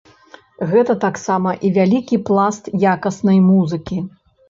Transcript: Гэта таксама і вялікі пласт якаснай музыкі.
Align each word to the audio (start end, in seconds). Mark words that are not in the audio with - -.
Гэта 0.71 0.95
таксама 1.03 1.53
і 1.69 1.73
вялікі 1.77 2.21
пласт 2.33 2.73
якаснай 2.97 3.43
музыкі. 3.51 4.05